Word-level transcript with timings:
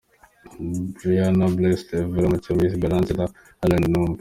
Briana 0.95 1.45
Blessed, 1.55 1.89
Ev 2.01 2.13
Mucyo, 2.29 2.51
Miss 2.57 2.73
Bellange 2.81 3.11
na 3.15 3.25
Alain 3.63 3.85
Numa. 3.91 4.15